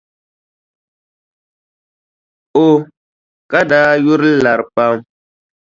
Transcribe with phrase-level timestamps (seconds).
[2.65, 2.65] O
[3.51, 4.97] ka daa yuri lari pam.